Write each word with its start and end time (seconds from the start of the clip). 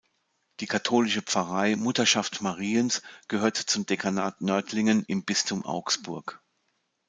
Die 0.61 0.65
katholische 0.65 1.21
Pfarrei 1.21 1.75
Mutterschaft 1.75 2.41
Mariens 2.41 3.03
gehört 3.27 3.55
zum 3.55 3.85
Dekanat 3.85 4.41
Nördlingen 4.41 5.05
im 5.05 5.23
Bistum 5.25 5.63
Augsburg. 5.63 6.41